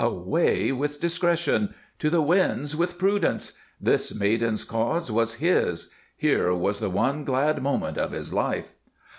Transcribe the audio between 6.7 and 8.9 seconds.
the one glad moment of his life.